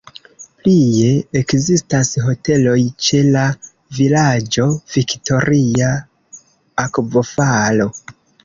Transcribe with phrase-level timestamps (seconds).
[0.61, 1.09] Plie
[1.41, 3.45] ekzistas hoteloj ĉe la
[3.99, 5.93] vilaĝo "Viktoria
[6.87, 7.91] Akvofalo".